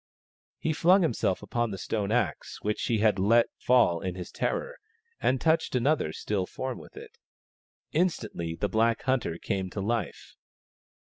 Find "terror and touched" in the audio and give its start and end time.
4.31-5.75